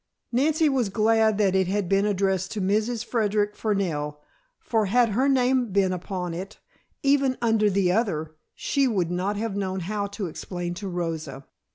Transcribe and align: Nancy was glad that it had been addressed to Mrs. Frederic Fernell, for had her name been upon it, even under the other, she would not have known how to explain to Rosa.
Nancy 0.31 0.67
was 0.67 0.89
glad 0.89 1.37
that 1.37 1.53
it 1.53 1.67
had 1.67 1.87
been 1.87 2.07
addressed 2.07 2.49
to 2.53 2.59
Mrs. 2.59 3.05
Frederic 3.05 3.55
Fernell, 3.55 4.17
for 4.59 4.87
had 4.87 5.09
her 5.09 5.29
name 5.29 5.71
been 5.71 5.93
upon 5.93 6.33
it, 6.33 6.57
even 7.03 7.37
under 7.39 7.69
the 7.69 7.91
other, 7.91 8.35
she 8.55 8.87
would 8.87 9.11
not 9.11 9.37
have 9.37 9.55
known 9.55 9.81
how 9.81 10.07
to 10.07 10.25
explain 10.25 10.73
to 10.73 10.87
Rosa. 10.87 11.45